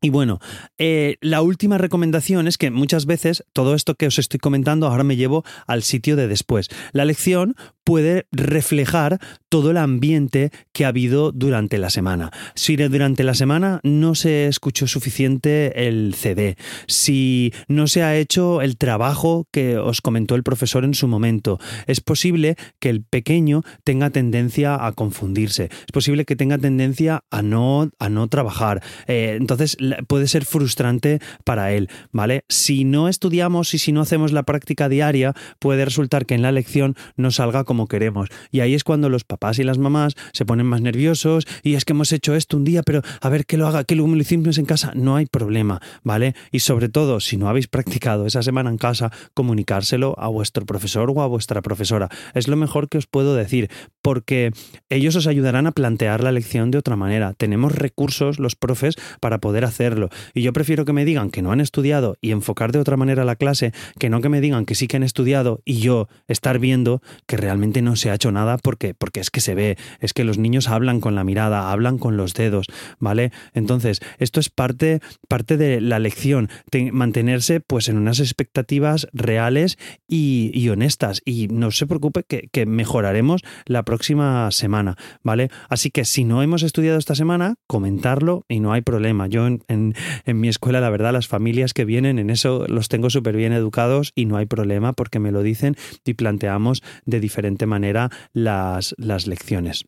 Y 0.01 0.11
bueno, 0.11 0.39
eh, 0.77 1.17
la 1.19 1.41
última 1.41 1.77
recomendación 1.77 2.47
es 2.47 2.57
que 2.57 2.71
muchas 2.71 3.05
veces 3.05 3.43
todo 3.51 3.75
esto 3.75 3.95
que 3.95 4.07
os 4.07 4.17
estoy 4.17 4.39
comentando 4.39 4.87
ahora 4.87 5.03
me 5.03 5.17
llevo 5.17 5.43
al 5.67 5.83
sitio 5.83 6.15
de 6.15 6.29
después. 6.29 6.69
La 6.93 7.03
lección 7.03 7.55
puede 7.89 8.27
reflejar 8.31 9.17
todo 9.49 9.71
el 9.71 9.77
ambiente 9.77 10.51
que 10.73 10.85
ha 10.85 10.89
habido 10.89 11.31
durante 11.31 11.79
la 11.79 11.89
semana. 11.89 12.29
Si 12.53 12.75
durante 12.75 13.23
la 13.23 13.33
semana 13.33 13.79
no 13.81 14.13
se 14.13 14.45
escuchó 14.45 14.85
suficiente 14.85 15.87
el 15.87 16.13
CD, 16.13 16.55
si 16.85 17.51
no 17.67 17.87
se 17.87 18.03
ha 18.03 18.15
hecho 18.15 18.61
el 18.61 18.77
trabajo 18.77 19.47
que 19.51 19.79
os 19.79 20.01
comentó 20.01 20.35
el 20.35 20.43
profesor 20.43 20.85
en 20.85 20.93
su 20.93 21.07
momento, 21.07 21.59
es 21.87 21.99
posible 21.99 22.57
que 22.79 22.91
el 22.91 23.01
pequeño 23.01 23.63
tenga 23.83 24.11
tendencia 24.11 24.85
a 24.85 24.91
confundirse, 24.91 25.63
es 25.71 25.91
posible 25.91 26.25
que 26.25 26.35
tenga 26.35 26.59
tendencia 26.59 27.23
a 27.31 27.41
no, 27.41 27.89
a 27.97 28.09
no 28.09 28.27
trabajar. 28.27 28.83
Eh, 29.07 29.35
entonces 29.35 29.77
puede 30.07 30.27
ser 30.27 30.45
frustrante 30.45 31.21
para 31.43 31.71
él, 31.71 31.89
¿vale? 32.11 32.43
Si 32.49 32.83
no 32.83 33.09
estudiamos 33.09 33.73
y 33.73 33.79
si 33.79 33.91
no 33.93 34.01
hacemos 34.01 34.31
la 34.31 34.43
práctica 34.43 34.89
diaria, 34.89 35.33
puede 35.57 35.85
resultar 35.85 36.27
que 36.27 36.35
en 36.35 36.43
la 36.43 36.51
lección 36.51 36.95
no 37.17 37.31
salga 37.31 37.63
como 37.63 37.78
queremos. 37.87 38.29
Y 38.51 38.59
ahí 38.59 38.73
es 38.73 38.83
cuando 38.83 39.09
los 39.09 39.23
papás 39.23 39.59
y 39.59 39.63
las 39.63 39.77
mamás 39.77 40.15
se 40.33 40.45
ponen 40.45 40.65
más 40.65 40.81
nerviosos 40.81 41.45
y 41.63 41.75
es 41.75 41.85
que 41.85 41.93
hemos 41.93 42.11
hecho 42.11 42.35
esto 42.35 42.57
un 42.57 42.63
día, 42.63 42.83
pero 42.83 43.01
a 43.21 43.29
ver 43.29 43.45
que 43.45 43.57
lo 43.57 43.67
haga, 43.67 43.83
que 43.83 43.95
lo 43.95 44.05
hicimos 44.15 44.57
en 44.57 44.65
casa, 44.65 44.91
no 44.95 45.15
hay 45.15 45.25
problema, 45.25 45.81
¿vale? 46.03 46.35
Y 46.51 46.59
sobre 46.59 46.89
todo, 46.89 47.19
si 47.19 47.37
no 47.37 47.49
habéis 47.49 47.67
practicado 47.67 48.25
esa 48.25 48.43
semana 48.43 48.69
en 48.69 48.77
casa, 48.77 49.11
comunicárselo 49.33 50.15
a 50.17 50.27
vuestro 50.27 50.65
profesor 50.65 51.11
o 51.15 51.21
a 51.21 51.27
vuestra 51.27 51.61
profesora. 51.61 52.09
Es 52.33 52.47
lo 52.47 52.55
mejor 52.55 52.89
que 52.89 52.97
os 52.97 53.07
puedo 53.07 53.35
decir, 53.35 53.69
porque 54.01 54.51
ellos 54.89 55.15
os 55.15 55.27
ayudarán 55.27 55.67
a 55.67 55.71
plantear 55.71 56.23
la 56.23 56.31
lección 56.31 56.71
de 56.71 56.77
otra 56.77 56.95
manera. 56.95 57.33
Tenemos 57.33 57.73
recursos, 57.73 58.39
los 58.39 58.55
profes, 58.55 58.95
para 59.19 59.39
poder 59.39 59.65
hacerlo. 59.65 60.09
Y 60.33 60.41
yo 60.41 60.53
prefiero 60.53 60.85
que 60.85 60.93
me 60.93 61.05
digan 61.05 61.29
que 61.29 61.41
no 61.41 61.51
han 61.51 61.61
estudiado 61.61 62.17
y 62.21 62.31
enfocar 62.31 62.71
de 62.71 62.79
otra 62.79 62.97
manera 62.97 63.25
la 63.25 63.35
clase, 63.35 63.73
que 63.99 64.09
no 64.09 64.21
que 64.21 64.29
me 64.29 64.41
digan 64.41 64.65
que 64.65 64.75
sí 64.75 64.87
que 64.87 64.97
han 64.97 65.03
estudiado 65.03 65.61
y 65.65 65.79
yo 65.79 66.07
estar 66.27 66.59
viendo 66.59 67.01
que 67.27 67.37
realmente 67.37 67.68
no 67.81 67.95
se 67.95 68.09
ha 68.09 68.15
hecho 68.15 68.31
nada 68.31 68.57
porque, 68.57 68.93
porque 68.93 69.19
es 69.19 69.29
que 69.29 69.41
se 69.41 69.55
ve, 69.55 69.77
es 69.99 70.13
que 70.13 70.23
los 70.23 70.37
niños 70.37 70.67
hablan 70.67 70.99
con 70.99 71.15
la 71.15 71.23
mirada, 71.23 71.71
hablan 71.71 71.97
con 71.97 72.17
los 72.17 72.33
dedos, 72.33 72.67
¿vale? 72.99 73.31
Entonces, 73.53 74.01
esto 74.17 74.39
es 74.39 74.49
parte, 74.49 74.99
parte 75.27 75.57
de 75.57 75.81
la 75.81 75.99
lección, 75.99 76.49
mantenerse 76.91 77.59
pues 77.59 77.89
en 77.89 77.97
unas 77.97 78.19
expectativas 78.19 79.07
reales 79.13 79.77
y, 80.07 80.69
honestas. 80.69 81.21
Y 81.25 81.47
no 81.47 81.71
se 81.71 81.87
preocupe 81.87 82.23
que, 82.23 82.65
mejoraremos 82.65 83.41
la 83.65 83.83
próxima 83.83 84.51
semana, 84.51 84.95
¿vale? 85.23 85.49
Así 85.69 85.89
que 85.89 86.05
si 86.05 86.23
no 86.23 86.43
hemos 86.43 86.61
estudiado 86.61 86.99
esta 86.99 87.15
semana, 87.15 87.55
comentarlo 87.67 88.45
y 88.47 88.59
no 88.59 88.73
hay 88.73 88.81
problema. 88.81 89.27
Yo 89.27 89.47
en, 89.47 89.63
en 89.67 90.39
mi 90.39 90.49
escuela, 90.49 90.81
la 90.81 90.89
verdad, 90.89 91.13
las 91.13 91.27
familias 91.27 91.73
que 91.73 91.85
vienen 91.85 92.19
en 92.19 92.29
eso 92.29 92.65
los 92.67 92.89
tengo 92.89 93.09
súper 93.09 93.35
bien 93.35 93.53
educados 93.53 94.11
y 94.13 94.25
no 94.25 94.37
hay 94.37 94.45
problema 94.45 94.93
porque 94.93 95.19
me 95.19 95.31
lo 95.31 95.41
dicen 95.41 95.75
y 96.05 96.13
planteamos 96.13 96.83
de 97.05 97.19
diferentes 97.19 97.48
manera 97.65 98.09
las, 98.33 98.95
las 98.97 99.27
lecciones. 99.27 99.85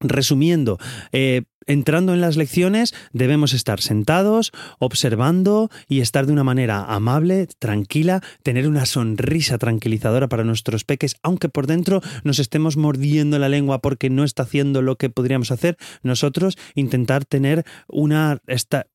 Resumiendo, 0.00 0.78
eh, 1.12 1.42
entrando 1.66 2.14
en 2.14 2.20
las 2.20 2.36
lecciones 2.36 2.94
debemos 3.12 3.52
estar 3.52 3.80
sentados, 3.80 4.52
observando 4.78 5.70
y 5.88 6.00
estar 6.00 6.26
de 6.26 6.32
una 6.32 6.44
manera 6.44 6.84
amable, 6.84 7.46
tranquila, 7.58 8.22
tener 8.42 8.66
una 8.66 8.86
sonrisa 8.86 9.58
tranquilizadora 9.58 10.28
para 10.28 10.44
nuestros 10.44 10.84
peques, 10.84 11.16
aunque 11.22 11.48
por 11.48 11.66
dentro 11.66 12.00
nos 12.24 12.38
estemos 12.38 12.76
mordiendo 12.76 13.38
la 13.38 13.48
lengua 13.48 13.80
porque 13.80 14.10
no 14.10 14.24
está 14.24 14.44
haciendo 14.44 14.82
lo 14.82 14.96
que 14.96 15.10
podríamos 15.10 15.50
hacer, 15.50 15.76
nosotros 16.02 16.56
intentar 16.74 17.24
tener 17.24 17.64
una 17.88 18.38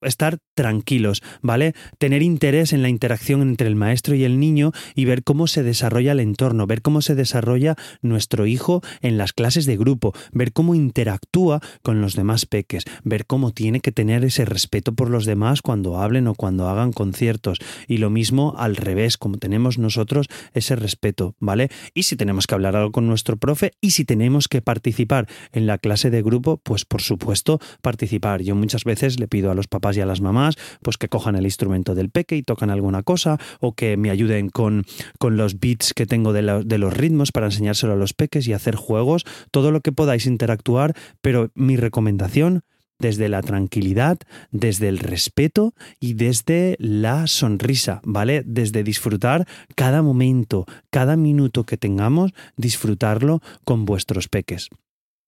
estar 0.01 0.39
tranquilos, 0.55 1.21
¿vale? 1.41 1.73
Tener 1.97 2.21
interés 2.21 2.73
en 2.73 2.81
la 2.81 2.89
interacción 2.89 3.41
entre 3.41 3.67
el 3.67 3.75
maestro 3.75 4.15
y 4.15 4.23
el 4.23 4.39
niño 4.39 4.71
y 4.95 5.05
ver 5.05 5.23
cómo 5.23 5.47
se 5.47 5.63
desarrolla 5.63 6.13
el 6.13 6.19
entorno, 6.19 6.67
ver 6.67 6.81
cómo 6.81 7.01
se 7.01 7.15
desarrolla 7.15 7.75
nuestro 8.01 8.47
hijo 8.47 8.81
en 9.01 9.17
las 9.17 9.33
clases 9.33 9.65
de 9.65 9.77
grupo, 9.77 10.13
ver 10.31 10.53
cómo 10.53 10.75
interactúa 10.75 11.61
con 11.81 12.01
los 12.01 12.15
demás 12.15 12.45
peques 12.45 12.54
ver 13.03 13.25
cómo 13.25 13.51
tiene 13.51 13.79
que 13.79 13.91
tener 13.91 14.23
ese 14.23 14.45
respeto 14.45 14.93
por 14.93 15.09
los 15.09 15.25
demás 15.25 15.61
cuando 15.61 15.97
hablen 15.97 16.27
o 16.27 16.35
cuando 16.35 16.69
hagan 16.69 16.93
conciertos. 16.93 17.59
Y 17.87 17.97
lo 17.97 18.09
mismo 18.09 18.53
al 18.57 18.75
revés, 18.75 19.17
como 19.17 19.37
tenemos 19.37 19.77
nosotros 19.77 20.27
ese 20.53 20.75
respeto, 20.75 21.35
¿vale? 21.39 21.69
Y 21.93 22.03
si 22.03 22.15
tenemos 22.15 22.47
que 22.47 22.55
hablar 22.55 22.75
algo 22.75 22.91
con 22.91 23.07
nuestro 23.07 23.37
profe 23.37 23.73
y 23.81 23.91
si 23.91 24.05
tenemos 24.05 24.47
que 24.47 24.61
participar 24.61 25.27
en 25.51 25.65
la 25.65 25.77
clase 25.77 26.09
de 26.09 26.21
grupo, 26.21 26.57
pues 26.57 26.85
por 26.85 27.01
supuesto 27.01 27.59
participar. 27.81 28.41
Yo 28.41 28.55
muchas 28.55 28.83
veces 28.83 29.19
le 29.19 29.27
pido 29.27 29.51
a 29.51 29.55
los 29.55 29.67
papás 29.67 29.97
y 29.97 30.01
a 30.01 30.05
las 30.05 30.21
mamás 30.21 30.55
pues 30.81 30.97
que 30.97 31.09
cojan 31.09 31.35
el 31.35 31.45
instrumento 31.45 31.95
del 31.95 32.09
peque 32.09 32.35
y 32.35 32.43
tocan 32.43 32.69
alguna 32.69 33.03
cosa 33.03 33.39
o 33.59 33.73
que 33.73 33.97
me 33.97 34.09
ayuden 34.09 34.49
con, 34.49 34.85
con 35.19 35.37
los 35.37 35.59
beats 35.59 35.93
que 35.93 36.05
tengo 36.05 36.33
de, 36.33 36.63
de 36.65 36.77
los 36.77 36.93
ritmos 36.93 37.31
para 37.31 37.47
enseñárselo 37.47 37.93
a 37.93 37.97
los 37.97 38.13
peques 38.13 38.47
y 38.47 38.53
hacer 38.53 38.75
juegos, 38.75 39.25
todo 39.51 39.71
lo 39.71 39.81
que 39.81 39.91
podáis 39.91 40.25
interactuar, 40.25 40.93
pero 41.21 41.51
mi 41.55 41.77
recomendación 41.77 42.44
desde 42.99 43.29
la 43.29 43.41
tranquilidad, 43.41 44.17
desde 44.51 44.87
el 44.87 44.99
respeto 44.99 45.73
y 45.99 46.13
desde 46.13 46.75
la 46.79 47.27
sonrisa, 47.27 48.01
¿vale? 48.03 48.43
Desde 48.45 48.83
disfrutar 48.83 49.47
cada 49.75 50.01
momento, 50.01 50.65
cada 50.89 51.15
minuto 51.15 51.65
que 51.65 51.77
tengamos, 51.77 52.31
disfrutarlo 52.57 53.41
con 53.63 53.85
vuestros 53.85 54.27
peques. 54.27 54.69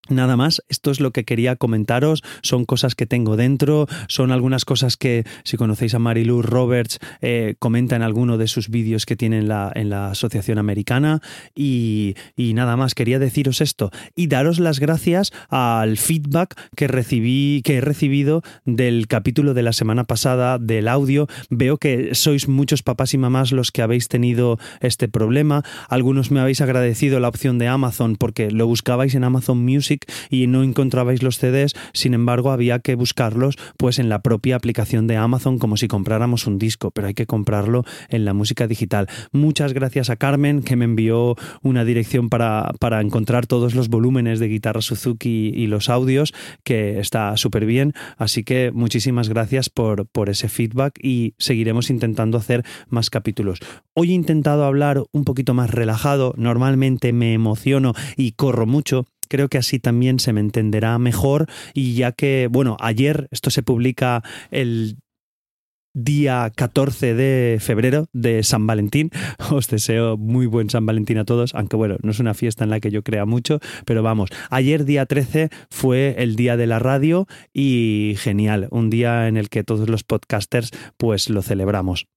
Nada 0.09 0.37
más, 0.37 0.63
esto 0.69 0.91
es 0.91 0.99
lo 0.99 1.11
que 1.11 1.25
quería 1.25 1.55
comentaros, 1.55 2.23
son 2.41 2.65
cosas 2.65 2.95
que 2.95 3.05
tengo 3.05 3.35
dentro, 3.35 3.87
son 4.07 4.31
algunas 4.31 4.63
cosas 4.63 4.95
que 4.97 5.25
si 5.43 5.57
conocéis 5.57 5.93
a 5.95 5.99
Marilu 5.99 6.41
Roberts 6.41 6.99
eh, 7.21 7.55
comenta 7.59 7.95
en 7.95 8.01
alguno 8.01 8.37
de 8.37 8.47
sus 8.47 8.69
vídeos 8.69 9.05
que 9.05 9.15
tiene 9.15 9.39
en 9.39 9.47
la, 9.47 9.71
en 9.75 9.89
la 9.89 10.11
Asociación 10.11 10.57
Americana 10.59 11.21
y, 11.55 12.15
y, 12.35 12.53
nada 12.53 12.77
más, 12.77 12.95
quería 12.95 13.19
deciros 13.19 13.61
esto 13.61 13.91
y 14.15 14.27
daros 14.27 14.59
las 14.59 14.79
gracias 14.79 15.31
al 15.49 15.97
feedback 15.97 16.55
que 16.75 16.87
recibí, 16.87 17.61
que 17.63 17.77
he 17.77 17.81
recibido 17.81 18.43
del 18.65 19.07
capítulo 19.07 19.53
de 19.53 19.63
la 19.63 19.73
semana 19.73 20.05
pasada 20.05 20.57
del 20.57 20.87
audio, 20.87 21.27
veo 21.49 21.77
que 21.77 22.15
sois 22.15 22.47
muchos 22.47 22.83
papás 22.83 23.13
y 23.13 23.17
mamás 23.17 23.51
los 23.51 23.71
que 23.71 23.81
habéis 23.81 24.07
tenido 24.07 24.57
este 24.79 25.07
problema, 25.07 25.63
algunos 25.89 26.31
me 26.31 26.39
habéis 26.39 26.61
agradecido 26.61 27.19
la 27.19 27.27
opción 27.27 27.57
de 27.57 27.67
Amazon 27.67 28.15
porque 28.15 28.51
lo 28.51 28.67
buscabais 28.67 29.15
en 29.15 29.23
Amazon 29.23 29.63
Music 29.63 29.96
y 30.29 30.47
no 30.47 30.63
encontrabais 30.63 31.23
los 31.23 31.37
CDs, 31.37 31.73
sin 31.93 32.13
embargo 32.13 32.51
había 32.51 32.79
que 32.79 32.95
buscarlos 32.95 33.55
pues 33.77 33.99
en 33.99 34.09
la 34.09 34.21
propia 34.21 34.55
aplicación 34.55 35.07
de 35.07 35.17
Amazon 35.17 35.59
como 35.59 35.77
si 35.77 35.87
compráramos 35.87 36.47
un 36.47 36.57
disco, 36.57 36.91
pero 36.91 37.07
hay 37.07 37.13
que 37.13 37.25
comprarlo 37.25 37.83
en 38.09 38.25
la 38.25 38.33
música 38.33 38.67
digital. 38.67 39.07
Muchas 39.31 39.73
gracias 39.73 40.09
a 40.09 40.15
Carmen 40.15 40.61
que 40.61 40.75
me 40.75 40.85
envió 40.85 41.35
una 41.61 41.85
dirección 41.85 42.29
para, 42.29 42.71
para 42.79 43.01
encontrar 43.01 43.47
todos 43.47 43.75
los 43.75 43.89
volúmenes 43.89 44.39
de 44.39 44.47
guitarra 44.47 44.81
Suzuki 44.81 45.51
y 45.55 45.67
los 45.67 45.89
audios, 45.89 46.33
que 46.63 46.99
está 46.99 47.35
súper 47.37 47.65
bien, 47.65 47.93
así 48.17 48.43
que 48.43 48.71
muchísimas 48.71 49.29
gracias 49.29 49.69
por, 49.69 50.07
por 50.07 50.29
ese 50.29 50.49
feedback 50.49 50.99
y 51.01 51.33
seguiremos 51.37 51.89
intentando 51.89 52.37
hacer 52.37 52.63
más 52.89 53.09
capítulos. 53.09 53.59
Hoy 53.93 54.11
he 54.11 54.13
intentado 54.13 54.65
hablar 54.65 55.03
un 55.11 55.23
poquito 55.23 55.53
más 55.53 55.71
relajado, 55.71 56.33
normalmente 56.37 57.13
me 57.13 57.33
emociono 57.33 57.93
y 58.15 58.33
corro 58.33 58.65
mucho, 58.65 59.05
creo 59.27 59.49
que 59.49 59.57
así 59.57 59.79
también 59.79 60.19
se 60.19 60.33
me 60.33 60.41
entenderá 60.41 60.97
mejor 60.99 61.47
y 61.73 61.95
ya 61.95 62.11
que, 62.11 62.47
bueno, 62.51 62.77
ayer 62.79 63.27
esto 63.31 63.49
se 63.49 63.63
publica 63.63 64.23
el 64.51 64.97
día 65.97 66.51
14 66.55 67.15
de 67.15 67.57
febrero 67.59 68.07
de 68.13 68.43
San 68.43 68.67
Valentín. 68.67 69.09
Os 69.51 69.67
deseo 69.67 70.15
muy 70.15 70.45
buen 70.45 70.69
San 70.69 70.85
Valentín 70.85 71.17
a 71.17 71.25
todos, 71.25 71.55
aunque 71.55 71.75
bueno, 71.75 71.97
no 72.03 72.11
es 72.11 72.19
una 72.19 72.33
fiesta 72.33 72.63
en 72.63 72.69
la 72.69 72.79
que 72.79 72.91
yo 72.91 73.03
crea 73.03 73.25
mucho, 73.25 73.59
pero 73.85 74.03
vamos, 74.03 74.29
ayer 74.49 74.85
día 74.85 75.05
13 75.05 75.49
fue 75.69 76.15
el 76.19 76.35
día 76.35 76.55
de 76.55 76.67
la 76.67 76.79
radio 76.79 77.27
y 77.53 78.15
genial, 78.19 78.67
un 78.71 78.89
día 78.89 79.27
en 79.27 79.37
el 79.37 79.49
que 79.49 79.63
todos 79.63 79.89
los 79.89 80.03
podcasters 80.03 80.71
pues 80.97 81.29
lo 81.29 81.41
celebramos. 81.41 82.07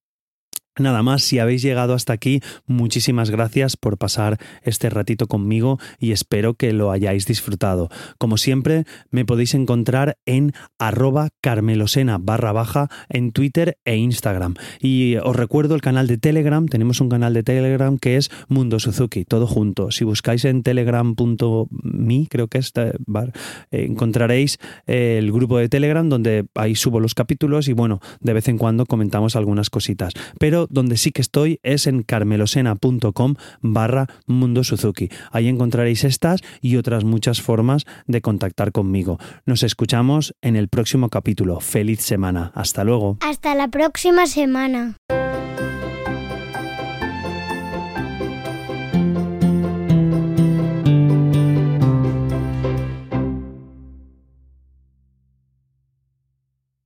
Nada 0.80 1.02
más, 1.02 1.22
si 1.22 1.38
habéis 1.38 1.60
llegado 1.60 1.92
hasta 1.92 2.14
aquí, 2.14 2.40
muchísimas 2.66 3.28
gracias 3.28 3.76
por 3.76 3.98
pasar 3.98 4.38
este 4.62 4.88
ratito 4.88 5.26
conmigo 5.26 5.78
y 5.98 6.12
espero 6.12 6.54
que 6.54 6.72
lo 6.72 6.90
hayáis 6.90 7.26
disfrutado. 7.26 7.90
Como 8.16 8.38
siempre, 8.38 8.84
me 9.10 9.26
podéis 9.26 9.52
encontrar 9.52 10.16
en 10.24 10.54
arroba 10.78 11.28
carmelosena 11.42 12.16
barra 12.18 12.52
baja 12.52 12.88
en 13.10 13.32
Twitter 13.32 13.76
e 13.84 13.96
Instagram. 13.96 14.54
Y 14.80 15.16
os 15.16 15.36
recuerdo 15.36 15.74
el 15.74 15.82
canal 15.82 16.06
de 16.06 16.16
Telegram, 16.16 16.66
tenemos 16.66 17.02
un 17.02 17.10
canal 17.10 17.34
de 17.34 17.42
Telegram 17.42 17.98
que 17.98 18.16
es 18.16 18.30
Mundo 18.48 18.80
Suzuki, 18.80 19.26
todo 19.26 19.46
junto. 19.46 19.90
Si 19.90 20.04
buscáis 20.04 20.46
en 20.46 20.62
telegram.me, 20.62 22.26
creo 22.30 22.48
que 22.48 22.58
es, 22.58 22.72
eh, 22.74 23.32
encontraréis 23.70 24.58
el 24.86 25.30
grupo 25.30 25.58
de 25.58 25.68
Telegram 25.68 26.08
donde 26.08 26.46
ahí 26.54 26.74
subo 26.74 27.00
los 27.00 27.14
capítulos 27.14 27.68
y 27.68 27.74
bueno, 27.74 28.00
de 28.20 28.32
vez 28.32 28.48
en 28.48 28.56
cuando 28.56 28.86
comentamos 28.86 29.36
algunas 29.36 29.68
cositas. 29.68 30.14
Pero 30.38 30.68
donde 30.70 30.96
sí 30.96 31.12
que 31.12 31.20
estoy 31.20 31.60
es 31.62 31.86
en 31.86 32.02
carmelosena.com 32.02 33.34
barra 33.60 34.06
Mundo 34.26 34.64
Suzuki. 34.64 35.10
Ahí 35.30 35.48
encontraréis 35.48 36.04
estas 36.04 36.40
y 36.60 36.76
otras 36.76 37.04
muchas 37.04 37.42
formas 37.42 37.84
de 38.06 38.20
contactar 38.20 38.72
conmigo. 38.72 39.18
Nos 39.44 39.62
escuchamos 39.62 40.34
en 40.40 40.56
el 40.56 40.68
próximo 40.68 41.08
capítulo. 41.08 41.60
Feliz 41.60 42.00
semana. 42.00 42.52
Hasta 42.54 42.84
luego. 42.84 43.18
Hasta 43.20 43.54
la 43.54 43.68
próxima 43.68 44.26
semana. 44.26 44.96